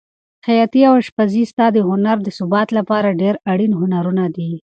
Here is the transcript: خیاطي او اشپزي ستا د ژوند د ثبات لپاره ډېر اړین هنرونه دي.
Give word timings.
خیاطي 0.45 0.81
او 0.89 0.93
اشپزي 1.01 1.43
ستا 1.51 1.65
د 1.71 1.77
ژوند 1.85 2.19
د 2.23 2.29
ثبات 2.37 2.69
لپاره 2.77 3.17
ډېر 3.21 3.35
اړین 3.51 3.71
هنرونه 3.79 4.25
دي. 4.35 4.51